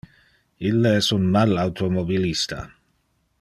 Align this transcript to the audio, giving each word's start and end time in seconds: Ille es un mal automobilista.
Ille 0.69 0.93
es 1.01 1.09
un 1.17 1.27
mal 1.35 1.53
automobilista. 1.67 2.65